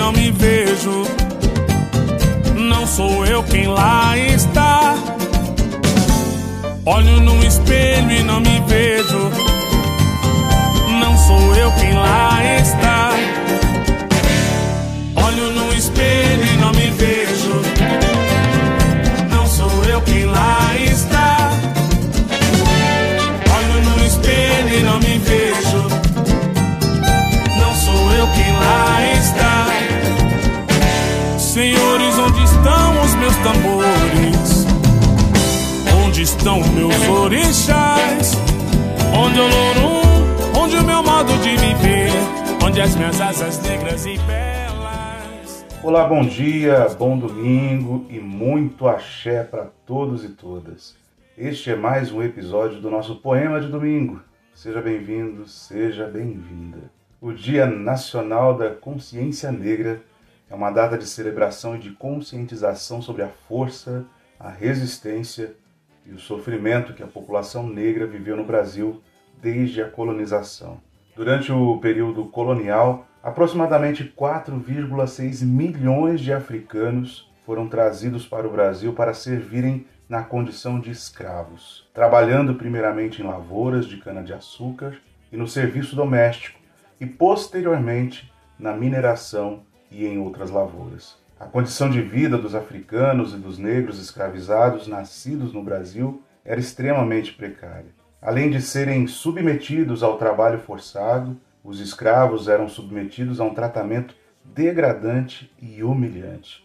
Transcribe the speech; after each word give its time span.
não 0.00 0.12
me 0.12 0.30
vejo. 0.30 1.04
Não 2.56 2.86
sou 2.86 3.26
eu 3.26 3.42
quem 3.42 3.66
lá 3.68 4.16
está. 4.16 4.94
Olho 6.86 7.20
no 7.20 7.44
espelho 7.44 8.10
e 8.10 8.22
não 8.22 8.40
me 8.40 8.62
vejo. 8.66 9.30
Não 11.02 11.18
sou 11.18 11.54
eu 11.54 11.70
quem 11.72 11.92
lá 11.92 12.42
está. 12.44 12.59
Orixás? 37.30 38.32
Onde 39.16 39.38
o 39.38 39.44
lorum? 39.44 40.60
Onde 40.60 40.76
o 40.76 40.84
meu 40.84 41.00
modo 41.00 41.32
de 41.38 41.50
viver? 41.50 42.10
Onde 42.64 42.80
as 42.80 42.96
minhas 42.96 43.20
asas 43.20 43.62
negras 43.62 44.04
e 44.04 44.18
belas? 44.18 45.64
Olá, 45.80 46.08
bom 46.08 46.22
dia, 46.22 46.88
bom 46.98 47.16
domingo 47.16 48.04
e 48.10 48.18
muito 48.18 48.88
axé 48.88 49.44
para 49.44 49.66
todos 49.86 50.24
e 50.24 50.30
todas. 50.30 50.96
Este 51.38 51.70
é 51.70 51.76
mais 51.76 52.10
um 52.10 52.20
episódio 52.20 52.80
do 52.80 52.90
nosso 52.90 53.14
Poema 53.20 53.60
de 53.60 53.68
Domingo. 53.68 54.20
Seja 54.52 54.80
bem-vindo, 54.80 55.46
seja 55.46 56.06
bem-vinda. 56.06 56.90
O 57.20 57.32
Dia 57.32 57.64
Nacional 57.64 58.58
da 58.58 58.70
Consciência 58.70 59.52
Negra 59.52 60.02
é 60.50 60.54
uma 60.54 60.72
data 60.72 60.98
de 60.98 61.06
celebração 61.06 61.76
e 61.76 61.78
de 61.78 61.90
conscientização 61.90 63.00
sobre 63.00 63.22
a 63.22 63.28
força, 63.46 64.04
a 64.36 64.50
resistência 64.50 65.54
e 66.06 66.12
o 66.12 66.18
sofrimento 66.18 66.94
que 66.94 67.02
a 67.02 67.06
população 67.06 67.66
negra 67.66 68.06
viveu 68.06 68.36
no 68.36 68.44
Brasil 68.44 69.02
desde 69.40 69.82
a 69.82 69.88
colonização. 69.88 70.80
Durante 71.14 71.52
o 71.52 71.78
período 71.78 72.26
colonial, 72.26 73.06
aproximadamente 73.22 74.04
4,6 74.16 75.44
milhões 75.44 76.20
de 76.20 76.32
africanos 76.32 77.30
foram 77.44 77.68
trazidos 77.68 78.26
para 78.26 78.46
o 78.46 78.50
Brasil 78.50 78.92
para 78.92 79.12
servirem 79.12 79.86
na 80.08 80.22
condição 80.22 80.80
de 80.80 80.90
escravos, 80.90 81.88
trabalhando 81.94 82.54
primeiramente 82.54 83.22
em 83.22 83.24
lavouras 83.24 83.86
de 83.86 83.98
cana-de-açúcar 83.98 84.96
e 85.30 85.36
no 85.36 85.46
serviço 85.46 85.94
doméstico, 85.94 86.58
e 87.00 87.06
posteriormente 87.06 88.32
na 88.58 88.72
mineração 88.72 89.62
e 89.90 90.06
em 90.06 90.18
outras 90.18 90.50
lavouras. 90.50 91.19
A 91.40 91.46
condição 91.46 91.88
de 91.88 92.02
vida 92.02 92.36
dos 92.36 92.54
africanos 92.54 93.32
e 93.32 93.38
dos 93.38 93.56
negros 93.56 93.98
escravizados 93.98 94.86
nascidos 94.86 95.54
no 95.54 95.62
Brasil 95.62 96.22
era 96.44 96.60
extremamente 96.60 97.32
precária. 97.32 97.94
Além 98.20 98.50
de 98.50 98.60
serem 98.60 99.06
submetidos 99.06 100.02
ao 100.02 100.18
trabalho 100.18 100.58
forçado, 100.58 101.40
os 101.64 101.80
escravos 101.80 102.46
eram 102.46 102.68
submetidos 102.68 103.40
a 103.40 103.44
um 103.44 103.54
tratamento 103.54 104.14
degradante 104.44 105.50
e 105.58 105.82
humilhante, 105.82 106.62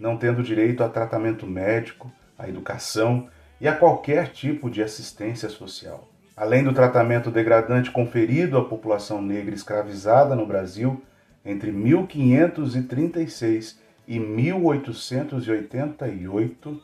não 0.00 0.16
tendo 0.16 0.42
direito 0.42 0.82
a 0.82 0.88
tratamento 0.88 1.46
médico, 1.46 2.10
à 2.38 2.48
educação 2.48 3.28
e 3.60 3.68
a 3.68 3.76
qualquer 3.76 4.28
tipo 4.28 4.70
de 4.70 4.82
assistência 4.82 5.50
social. 5.50 6.08
Além 6.34 6.64
do 6.64 6.72
tratamento 6.72 7.30
degradante 7.30 7.90
conferido 7.90 8.56
à 8.56 8.64
população 8.64 9.20
negra 9.20 9.54
escravizada 9.54 10.34
no 10.34 10.46
Brasil 10.46 11.02
entre 11.44 11.70
1536 11.70 13.83
e 14.06 14.18
1888, 14.18 16.82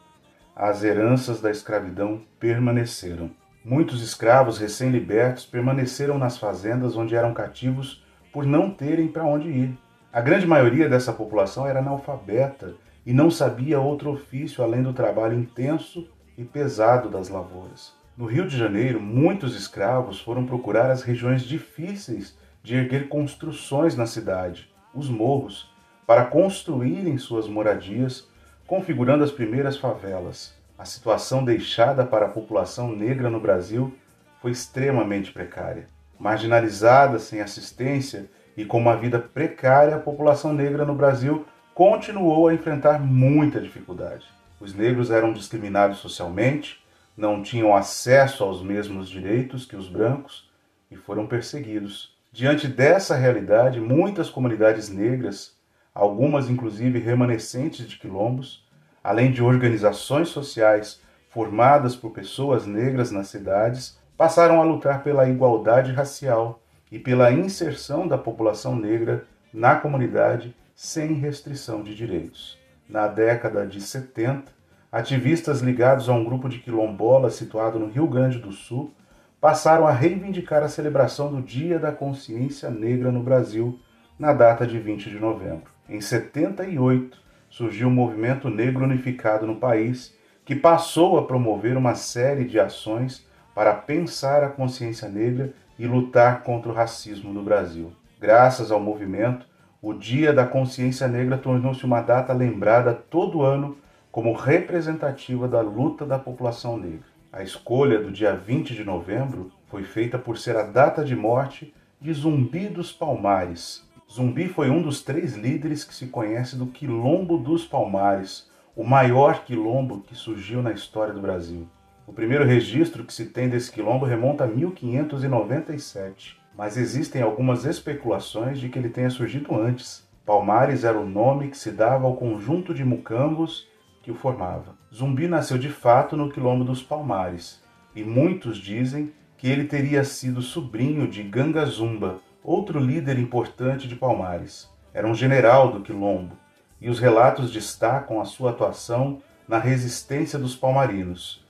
as 0.54 0.82
heranças 0.82 1.40
da 1.40 1.50
escravidão 1.50 2.22
permaneceram. 2.38 3.30
Muitos 3.64 4.02
escravos 4.02 4.58
recém-libertos 4.58 5.44
permaneceram 5.44 6.18
nas 6.18 6.38
fazendas 6.38 6.96
onde 6.96 7.14
eram 7.14 7.34
cativos 7.34 8.02
por 8.32 8.46
não 8.46 8.70
terem 8.70 9.08
para 9.08 9.24
onde 9.24 9.48
ir. 9.48 9.76
A 10.12 10.20
grande 10.20 10.46
maioria 10.46 10.88
dessa 10.88 11.12
população 11.12 11.66
era 11.66 11.80
analfabeta 11.80 12.74
e 13.04 13.12
não 13.12 13.30
sabia 13.30 13.80
outro 13.80 14.10
ofício 14.10 14.64
além 14.64 14.82
do 14.82 14.92
trabalho 14.92 15.38
intenso 15.38 16.08
e 16.36 16.44
pesado 16.44 17.08
das 17.08 17.28
lavouras. 17.28 17.92
No 18.16 18.26
Rio 18.26 18.46
de 18.46 18.56
Janeiro, 18.56 19.00
muitos 19.00 19.54
escravos 19.54 20.20
foram 20.20 20.44
procurar 20.44 20.90
as 20.90 21.02
regiões 21.02 21.42
difíceis 21.42 22.36
de 22.62 22.74
erguer 22.74 23.08
construções 23.08 23.96
na 23.96 24.06
cidade, 24.06 24.70
os 24.94 25.08
morros, 25.08 25.70
para 26.06 26.24
construírem 26.24 27.18
suas 27.18 27.46
moradias, 27.46 28.28
configurando 28.66 29.24
as 29.24 29.30
primeiras 29.30 29.76
favelas. 29.76 30.54
A 30.78 30.84
situação 30.84 31.44
deixada 31.44 32.04
para 32.04 32.26
a 32.26 32.30
população 32.30 32.94
negra 32.94 33.28
no 33.28 33.40
Brasil 33.40 33.94
foi 34.40 34.50
extremamente 34.50 35.32
precária. 35.32 35.86
Marginalizada, 36.18 37.18
sem 37.18 37.40
assistência 37.40 38.30
e 38.56 38.64
com 38.64 38.78
uma 38.78 38.96
vida 38.96 39.18
precária, 39.18 39.96
a 39.96 40.00
população 40.00 40.52
negra 40.52 40.84
no 40.84 40.94
Brasil 40.94 41.46
continuou 41.74 42.48
a 42.48 42.54
enfrentar 42.54 42.98
muita 43.00 43.60
dificuldade. 43.60 44.26
Os 44.60 44.74
negros 44.74 45.10
eram 45.10 45.32
discriminados 45.32 45.98
socialmente, 45.98 46.84
não 47.16 47.42
tinham 47.42 47.74
acesso 47.74 48.44
aos 48.44 48.62
mesmos 48.62 49.08
direitos 49.08 49.64
que 49.64 49.76
os 49.76 49.88
brancos 49.88 50.50
e 50.90 50.96
foram 50.96 51.26
perseguidos. 51.26 52.14
Diante 52.32 52.68
dessa 52.68 53.16
realidade, 53.16 53.80
muitas 53.80 54.30
comunidades 54.30 54.88
negras, 54.88 55.56
algumas 55.94 56.48
inclusive 56.48 56.98
remanescentes 56.98 57.88
de 57.88 57.98
quilombos, 57.98 58.66
além 59.02 59.32
de 59.32 59.42
organizações 59.42 60.28
sociais 60.28 61.00
formadas 61.28 61.94
por 61.94 62.10
pessoas 62.10 62.66
negras 62.66 63.10
nas 63.10 63.28
cidades, 63.28 63.98
passaram 64.16 64.60
a 64.60 64.64
lutar 64.64 65.02
pela 65.02 65.28
igualdade 65.28 65.92
racial 65.92 66.60
e 66.90 66.98
pela 66.98 67.32
inserção 67.32 68.06
da 68.06 68.18
população 68.18 68.76
negra 68.76 69.24
na 69.52 69.76
comunidade 69.76 70.54
sem 70.74 71.14
restrição 71.14 71.82
de 71.82 71.94
direitos. 71.94 72.58
Na 72.88 73.06
década 73.06 73.66
de 73.66 73.80
70, 73.80 74.52
ativistas 74.90 75.60
ligados 75.60 76.08
a 76.08 76.12
um 76.12 76.24
grupo 76.24 76.48
de 76.48 76.58
quilombolas 76.58 77.34
situado 77.34 77.78
no 77.78 77.88
Rio 77.88 78.06
Grande 78.06 78.38
do 78.38 78.50
Sul 78.50 78.92
passaram 79.40 79.86
a 79.86 79.92
reivindicar 79.92 80.62
a 80.62 80.68
celebração 80.68 81.32
do 81.32 81.40
Dia 81.40 81.78
da 81.78 81.92
Consciência 81.92 82.68
Negra 82.68 83.10
no 83.10 83.22
Brasil, 83.22 83.78
na 84.18 84.32
data 84.32 84.66
de 84.66 84.78
20 84.78 85.08
de 85.08 85.18
novembro. 85.18 85.70
Em 85.90 86.00
78, 86.00 87.18
surgiu 87.48 87.88
o 87.88 87.90
Movimento 87.90 88.48
Negro 88.48 88.84
Unificado 88.84 89.44
no 89.44 89.56
país, 89.56 90.16
que 90.44 90.54
passou 90.54 91.18
a 91.18 91.26
promover 91.26 91.76
uma 91.76 91.96
série 91.96 92.44
de 92.44 92.60
ações 92.60 93.26
para 93.52 93.74
pensar 93.74 94.44
a 94.44 94.48
consciência 94.48 95.08
negra 95.08 95.52
e 95.76 95.88
lutar 95.88 96.44
contra 96.44 96.70
o 96.70 96.74
racismo 96.74 97.32
no 97.32 97.42
Brasil. 97.42 97.90
Graças 98.20 98.70
ao 98.70 98.78
movimento, 98.78 99.44
o 99.82 99.92
Dia 99.92 100.32
da 100.32 100.46
Consciência 100.46 101.08
Negra 101.08 101.36
tornou-se 101.36 101.84
uma 101.84 102.00
data 102.00 102.32
lembrada 102.32 102.94
todo 102.94 103.42
ano 103.42 103.76
como 104.12 104.32
representativa 104.32 105.48
da 105.48 105.60
luta 105.60 106.06
da 106.06 106.20
população 106.20 106.76
negra. 106.76 107.08
A 107.32 107.42
escolha 107.42 107.98
do 107.98 108.12
dia 108.12 108.36
20 108.36 108.74
de 108.74 108.84
novembro 108.84 109.50
foi 109.66 109.82
feita 109.82 110.20
por 110.20 110.38
ser 110.38 110.56
a 110.56 110.62
data 110.62 111.04
de 111.04 111.16
morte 111.16 111.74
de 112.00 112.12
Zumbi 112.12 112.68
dos 112.68 112.92
Palmares. 112.92 113.89
Zumbi 114.12 114.48
foi 114.48 114.68
um 114.70 114.82
dos 114.82 115.02
três 115.02 115.36
líderes 115.36 115.84
que 115.84 115.94
se 115.94 116.08
conhece 116.08 116.56
do 116.56 116.66
Quilombo 116.66 117.38
dos 117.38 117.64
Palmares, 117.64 118.50
o 118.74 118.82
maior 118.82 119.44
quilombo 119.44 120.00
que 120.00 120.16
surgiu 120.16 120.60
na 120.60 120.72
história 120.72 121.14
do 121.14 121.20
Brasil. 121.20 121.68
O 122.08 122.12
primeiro 122.12 122.44
registro 122.44 123.04
que 123.04 123.14
se 123.14 123.26
tem 123.26 123.48
desse 123.48 123.70
quilombo 123.70 124.04
remonta 124.04 124.42
a 124.42 124.46
1597, 124.48 126.40
mas 126.58 126.76
existem 126.76 127.22
algumas 127.22 127.64
especulações 127.64 128.58
de 128.58 128.68
que 128.68 128.76
ele 128.80 128.88
tenha 128.88 129.10
surgido 129.10 129.54
antes. 129.54 130.04
Palmares 130.26 130.82
era 130.82 130.98
o 130.98 131.08
nome 131.08 131.46
que 131.46 131.56
se 131.56 131.70
dava 131.70 132.04
ao 132.04 132.16
conjunto 132.16 132.74
de 132.74 132.84
mucambos 132.84 133.68
que 134.02 134.10
o 134.10 134.16
formava. 134.16 134.74
Zumbi 134.92 135.28
nasceu 135.28 135.56
de 135.56 135.68
fato 135.68 136.16
no 136.16 136.32
quilombo 136.32 136.64
dos 136.64 136.82
Palmares, 136.82 137.62
e 137.94 138.02
muitos 138.02 138.58
dizem 138.58 139.12
que 139.38 139.48
ele 139.48 139.66
teria 139.66 140.02
sido 140.02 140.42
sobrinho 140.42 141.06
de 141.06 141.22
Ganga 141.22 141.64
Zumba, 141.64 142.20
outro 142.42 142.78
líder 142.78 143.18
importante 143.18 143.86
de 143.86 143.96
Palmares. 143.96 144.68
Era 144.92 145.06
um 145.06 145.14
general 145.14 145.70
do 145.72 145.80
quilombo, 145.80 146.36
e 146.80 146.88
os 146.88 146.98
relatos 146.98 147.52
destacam 147.52 148.20
a 148.20 148.24
sua 148.24 148.50
atuação 148.50 149.20
na 149.46 149.58
resistência 149.58 150.38
dos 150.38 150.56
palmarinos. 150.56 151.46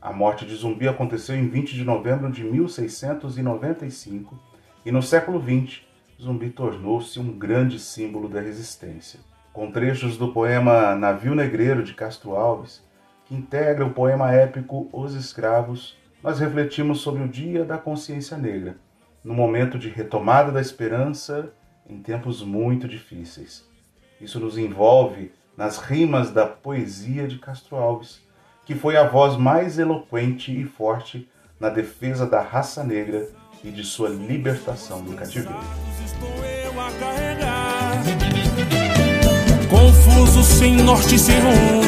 A 0.00 0.12
morte 0.12 0.46
de 0.46 0.54
Zumbi 0.54 0.88
aconteceu 0.88 1.36
em 1.36 1.48
20 1.48 1.74
de 1.74 1.84
novembro 1.84 2.30
de 2.30 2.42
1695 2.42 4.38
e 4.84 4.90
no 4.90 5.02
século 5.02 5.40
XX, 5.40 5.82
Zumbi 6.20 6.50
tornou-se 6.50 7.20
um 7.20 7.36
grande 7.38 7.78
símbolo 7.78 8.28
da 8.28 8.40
resistência 8.40 9.20
com 9.52 9.70
trechos 9.70 10.16
do 10.16 10.32
poema 10.32 10.94
Navio 10.94 11.34
Negreiro 11.34 11.82
de 11.82 11.92
Castro 11.92 12.36
Alves, 12.36 12.82
que 13.26 13.34
integra 13.34 13.84
o 13.84 13.92
poema 13.92 14.32
épico 14.32 14.88
Os 14.92 15.14
Escravos, 15.14 15.96
nós 16.22 16.38
refletimos 16.38 17.00
sobre 17.00 17.22
o 17.22 17.28
Dia 17.28 17.64
da 17.64 17.76
Consciência 17.76 18.36
Negra, 18.36 18.76
no 19.24 19.34
momento 19.34 19.78
de 19.78 19.88
retomada 19.88 20.50
da 20.50 20.60
esperança 20.60 21.52
em 21.88 22.00
tempos 22.00 22.42
muito 22.42 22.88
difíceis. 22.88 23.64
Isso 24.20 24.38
nos 24.38 24.56
envolve 24.56 25.32
nas 25.56 25.78
rimas 25.78 26.30
da 26.30 26.46
poesia 26.46 27.26
de 27.26 27.38
Castro 27.38 27.76
Alves, 27.76 28.20
que 28.64 28.74
foi 28.74 28.96
a 28.96 29.06
voz 29.06 29.36
mais 29.36 29.78
eloquente 29.78 30.58
e 30.58 30.64
forte 30.64 31.28
na 31.58 31.68
defesa 31.68 32.26
da 32.26 32.40
raça 32.40 32.82
negra 32.84 33.28
e 33.62 33.70
de 33.70 33.84
sua 33.84 34.08
libertação 34.08 35.02
do 35.02 35.14
cativeiro. 35.14 35.58
Confuso, 39.68 40.42
sem 40.42 40.76
norte, 40.76 41.18
sem 41.18 41.38
rumo, 41.40 41.82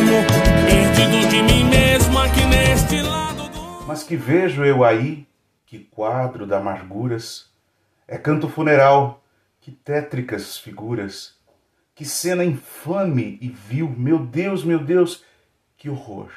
perdido 0.67 1.29
de 1.29 1.43
mim 1.43 1.65
mesmo 1.65 2.19
aqui 2.19 2.45
neste 2.45 3.01
lado 3.01 3.49
do... 3.49 3.87
Mas 3.87 4.03
que 4.03 4.17
vejo 4.17 4.65
eu 4.65 4.85
aí, 4.85 5.27
que 5.73 5.79
quadro 5.79 6.47
da 6.47 6.59
amarguras, 6.59 7.51
é 8.07 8.19
canto 8.19 8.47
funeral, 8.47 9.25
que 9.59 9.73
tétricas 9.73 10.59
figuras, 10.59 11.35
que 11.95 12.05
cena 12.05 12.45
infame 12.45 13.39
e 13.41 13.49
vil, 13.49 13.89
meu 13.89 14.19
Deus, 14.19 14.65
meu 14.65 14.79
Deus, 14.79 15.25
que 15.79 15.89
horror! 15.89 16.31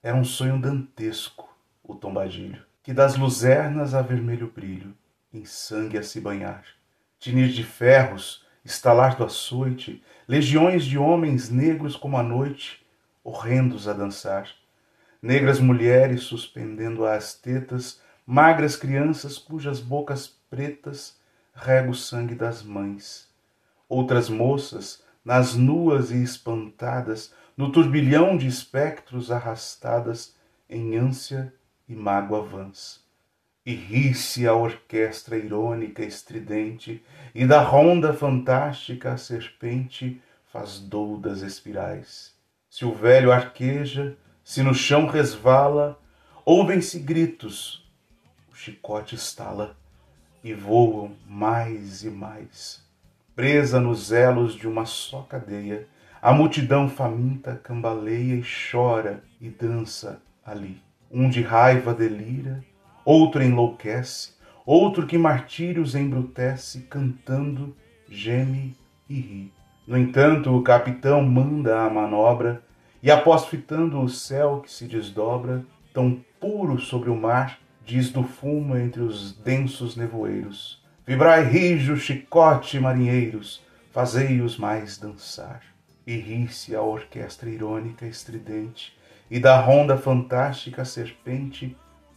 Era 0.00 0.16
um 0.16 0.24
sonho 0.24 0.60
dantesco, 0.60 1.52
o 1.82 1.96
tombadilho, 1.96 2.64
que 2.84 2.92
das 2.92 3.16
luzernas 3.16 3.94
a 3.94 4.00
vermelho 4.00 4.46
brilho, 4.46 4.94
em 5.34 5.44
sangue 5.44 5.98
a 5.98 6.02
se 6.04 6.20
banhar, 6.20 6.64
tinir 7.18 7.48
de 7.48 7.64
ferros, 7.64 8.46
estalar 8.64 9.16
do 9.16 9.24
açoite, 9.24 10.00
legiões 10.28 10.84
de 10.84 10.96
homens 10.96 11.50
negros 11.50 11.96
como 11.96 12.16
a 12.16 12.22
noite, 12.22 12.86
horrendos 13.24 13.88
a 13.88 13.92
dançar, 13.92 14.48
negras 15.20 15.58
mulheres 15.58 16.22
suspendendo 16.22 17.04
às 17.04 17.34
tetas, 17.34 18.00
magras 18.26 18.76
crianças 18.76 19.38
cujas 19.38 19.80
bocas 19.80 20.26
pretas 20.48 21.16
rega 21.54 21.90
o 21.90 21.94
sangue 21.94 22.34
das 22.34 22.62
mães. 22.62 23.28
Outras 23.88 24.28
moças, 24.28 25.02
nas 25.24 25.54
nuas 25.54 26.10
e 26.10 26.22
espantadas, 26.22 27.34
no 27.56 27.70
turbilhão 27.70 28.36
de 28.36 28.46
espectros 28.46 29.30
arrastadas 29.30 30.34
em 30.68 30.96
ânsia 30.96 31.52
e 31.88 31.94
mágoa 31.94 32.42
vãs. 32.42 33.02
E 33.64 33.74
ri-se 33.74 34.46
a 34.46 34.54
orquestra 34.54 35.36
irônica 35.36 36.02
estridente, 36.02 37.04
e 37.34 37.46
da 37.46 37.60
ronda 37.60 38.12
fantástica 38.12 39.12
a 39.12 39.16
serpente 39.16 40.20
faz 40.46 40.80
doudas 40.80 41.42
espirais. 41.42 42.34
Se 42.68 42.84
o 42.84 42.94
velho 42.94 43.30
arqueja, 43.30 44.16
se 44.42 44.62
no 44.62 44.74
chão 44.74 45.06
resvala, 45.06 46.00
ouvem-se 46.44 46.98
gritos, 46.98 47.81
o 48.52 48.54
chicote 48.54 49.14
estala 49.14 49.74
e 50.44 50.52
voam 50.52 51.12
mais 51.26 52.04
e 52.04 52.10
mais. 52.10 52.84
Presa 53.34 53.80
nos 53.80 54.12
elos 54.12 54.54
de 54.54 54.68
uma 54.68 54.84
só 54.84 55.22
cadeia, 55.22 55.88
a 56.20 56.34
multidão 56.34 56.86
faminta 56.86 57.58
cambaleia 57.64 58.34
e 58.34 58.42
chora 58.70 59.24
e 59.40 59.48
dança 59.48 60.20
ali. 60.44 60.82
Um 61.10 61.30
de 61.30 61.40
raiva 61.40 61.94
delira, 61.94 62.62
outro 63.06 63.42
enlouquece, 63.42 64.34
outro 64.66 65.06
que 65.06 65.16
martírios 65.16 65.94
embrutece, 65.94 66.82
cantando, 66.82 67.74
geme 68.06 68.76
e 69.08 69.14
ri. 69.14 69.52
No 69.86 69.96
entanto, 69.96 70.54
o 70.54 70.62
capitão 70.62 71.22
manda 71.22 71.80
a 71.80 71.90
manobra, 71.90 72.62
e 73.02 73.10
após 73.10 73.46
fitando 73.46 74.00
o 74.00 74.08
céu 74.08 74.60
que 74.60 74.70
se 74.70 74.86
desdobra, 74.86 75.64
tão 75.92 76.22
puro 76.38 76.78
sobre 76.78 77.10
o 77.10 77.16
mar, 77.16 77.58
diz 77.84 78.10
do 78.10 78.22
fumo 78.22 78.76
entre 78.76 79.02
os 79.02 79.32
densos 79.32 79.96
nevoeiros: 79.96 80.82
Vibrai 81.06 81.44
rijo, 81.44 81.96
chicote, 81.96 82.78
marinheiros, 82.78 83.62
fazei-os 83.90 84.56
mais 84.56 84.98
dançar. 84.98 85.62
E 86.06 86.16
ri-se 86.16 86.74
a 86.74 86.82
orquestra 86.82 87.48
irônica 87.48 88.06
estridente, 88.06 88.96
e 89.30 89.38
da 89.38 89.60
ronda 89.60 89.96
fantástica 89.96 90.82
a 90.82 90.84
serpente 90.84 91.76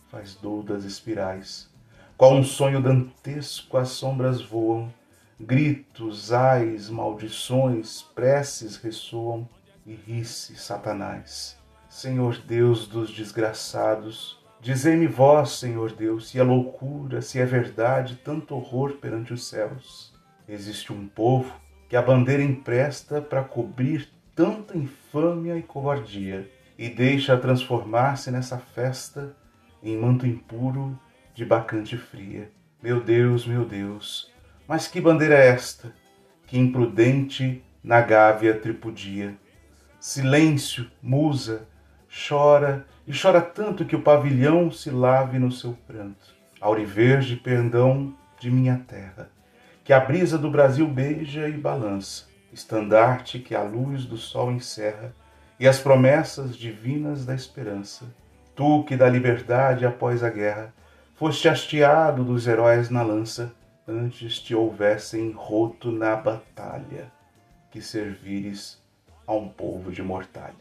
faz 0.09 0.35
doudas 0.35 0.83
espirais. 0.83 1.69
Qual 2.17 2.33
um 2.33 2.43
sonho 2.43 2.81
dantesco 2.81 3.77
as 3.77 3.89
sombras 3.89 4.41
voam, 4.41 4.91
gritos, 5.39 6.31
ais, 6.31 6.89
maldições, 6.89 8.01
preces 8.01 8.77
ressoam, 8.77 9.47
e 9.85 9.93
ri-se 9.93 10.55
Satanás. 10.55 11.57
Senhor 11.87 12.37
Deus 12.37 12.87
dos 12.87 13.11
desgraçados, 13.11 14.39
Dizei-me 14.65 15.05
vós, 15.05 15.59
Senhor 15.59 15.91
Deus, 15.91 16.29
se 16.29 16.39
é 16.39 16.43
loucura, 16.43 17.21
se 17.21 17.39
é 17.39 17.45
verdade, 17.45 18.19
tanto 18.23 18.55
horror 18.55 18.93
perante 18.93 19.31
os 19.31 19.47
céus. 19.47 20.11
Existe 20.49 20.91
um 20.91 21.07
povo 21.07 21.53
que 21.87 21.95
a 21.95 22.01
bandeira 22.01 22.41
empresta 22.41 23.21
para 23.21 23.43
cobrir 23.43 24.09
tanta 24.33 24.75
infâmia 24.75 25.55
e 25.55 25.61
covardia, 25.61 26.49
e 26.79 26.89
deixa 26.89 27.37
transformar-se 27.37 28.31
nessa 28.31 28.57
festa 28.57 29.37
em 29.83 29.95
manto 29.95 30.25
impuro 30.25 30.99
de 31.35 31.45
bacante 31.45 31.95
fria. 31.95 32.49
Meu 32.81 32.99
Deus, 32.99 33.45
meu 33.45 33.65
Deus, 33.65 34.33
mas 34.67 34.87
que 34.87 34.99
bandeira 34.99 35.35
é 35.35 35.49
esta, 35.49 35.93
que 36.47 36.57
imprudente 36.57 37.63
na 37.83 38.01
gávea 38.01 38.57
tripudia? 38.57 39.37
Silêncio, 39.99 40.89
musa, 41.03 41.67
chora 42.09 42.83
e 43.07 43.13
chora 43.13 43.41
tanto 43.41 43.85
que 43.85 43.95
o 43.95 44.01
pavilhão 44.01 44.71
se 44.71 44.89
lave 44.89 45.37
no 45.37 45.51
seu 45.51 45.77
pranto. 45.87 46.33
Auriverde 46.59 47.35
perdão 47.35 48.13
de 48.39 48.49
minha 48.49 48.81
terra, 48.87 49.29
que 49.83 49.93
a 49.93 49.99
brisa 49.99 50.37
do 50.37 50.49
Brasil 50.49 50.87
beija 50.87 51.47
e 51.47 51.53
balança, 51.53 52.25
estandarte 52.51 53.39
que 53.39 53.53
a 53.53 53.61
luz 53.61 54.05
do 54.05 54.17
sol 54.17 54.51
encerra 54.51 55.13
e 55.59 55.67
as 55.67 55.79
promessas 55.79 56.57
divinas 56.57 57.25
da 57.25 57.35
esperança. 57.35 58.05
Tu 58.55 58.83
que 58.85 58.95
da 58.95 59.07
liberdade 59.07 59.85
após 59.85 60.23
a 60.23 60.29
guerra 60.29 60.73
foste 61.15 61.47
hasteado 61.47 62.23
dos 62.23 62.47
heróis 62.47 62.89
na 62.89 63.03
lança, 63.03 63.53
antes 63.87 64.39
te 64.39 64.55
houvessem 64.55 65.31
roto 65.31 65.91
na 65.91 66.15
batalha, 66.15 67.11
que 67.69 67.81
servires 67.81 68.81
a 69.27 69.33
um 69.33 69.47
povo 69.47 69.91
de 69.91 70.01
mortalha. 70.01 70.55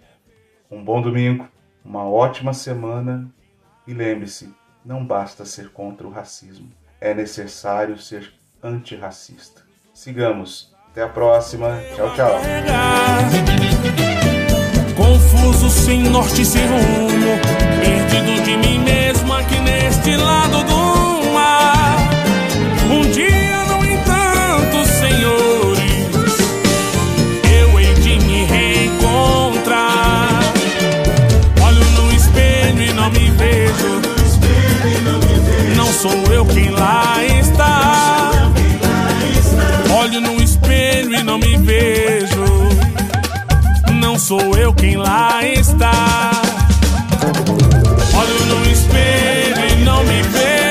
Um 0.71 0.83
bom 0.83 1.01
domingo 1.01 1.49
uma 1.85 2.05
ótima 2.09 2.53
semana 2.53 3.29
e 3.87 3.93
lembre-se: 3.93 4.53
não 4.85 5.05
basta 5.05 5.45
ser 5.45 5.71
contra 5.71 6.07
o 6.07 6.11
racismo, 6.11 6.71
é 7.01 7.13
necessário 7.13 7.99
ser 7.99 8.33
antirracista. 8.63 9.63
Sigamos. 9.93 10.73
Até 10.91 11.03
a 11.03 11.09
próxima. 11.09 11.81
Tchau, 11.97 12.15
tchau. 12.15 12.41
Confuso, 14.97 15.69
sem 15.69 16.05
norte, 16.05 16.45
sem 16.45 16.63
rumo, 16.67 17.11
perdido 17.81 18.45
de 18.45 18.57
mim 18.57 18.79
mesmo 18.79 19.33
aqui 19.35 19.59
neste 19.59 20.17
lado 20.17 20.63
do 20.63 20.84
vejo 41.05 41.15
e 41.15 41.23
não 41.23 41.39
me 41.39 41.57
vejo. 41.59 42.45
Não 44.01 44.19
sou 44.19 44.57
eu 44.57 44.73
quem 44.73 44.97
lá 44.97 45.41
está. 45.45 46.31
Olho 48.15 48.47
no 48.47 48.71
espelho 48.71 49.81
e 49.81 49.85
não 49.85 50.03
me 50.05 50.23
vejo. 50.23 50.64